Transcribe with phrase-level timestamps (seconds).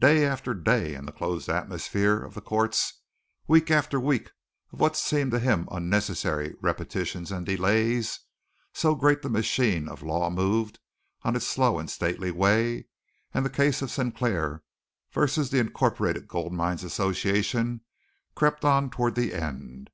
[0.00, 3.02] Day after day, in the close atmosphere of the Courts,
[3.46, 4.32] week after week
[4.72, 8.18] of what seemed to him unnecessary repetitions and delays,
[8.72, 10.80] so the great machine of the law moved
[11.22, 12.88] on its slow and stately way,
[13.32, 14.64] and the case of Sinclair
[15.12, 15.20] v.
[15.24, 17.82] The Incorporated Gold Mines Association
[18.34, 19.90] crept on toward the end.